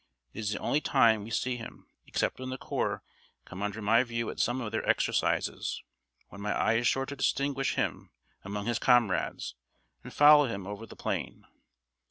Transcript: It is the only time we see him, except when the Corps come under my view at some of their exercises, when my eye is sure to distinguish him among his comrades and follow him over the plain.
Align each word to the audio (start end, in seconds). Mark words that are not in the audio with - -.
It 0.33 0.39
is 0.39 0.51
the 0.51 0.57
only 0.57 0.81
time 0.81 1.23
we 1.25 1.29
see 1.29 1.57
him, 1.57 1.85
except 2.07 2.39
when 2.39 2.49
the 2.49 2.57
Corps 2.57 3.03
come 3.45 3.61
under 3.61 3.83
my 3.83 4.01
view 4.03 4.31
at 4.31 4.39
some 4.39 4.59
of 4.59 4.71
their 4.71 4.83
exercises, 4.89 5.83
when 6.29 6.41
my 6.41 6.53
eye 6.53 6.77
is 6.77 6.87
sure 6.87 7.05
to 7.05 7.15
distinguish 7.15 7.75
him 7.75 8.09
among 8.43 8.65
his 8.65 8.79
comrades 8.79 9.53
and 10.03 10.11
follow 10.11 10.47
him 10.47 10.65
over 10.65 10.87
the 10.87 10.95
plain. 10.95 11.45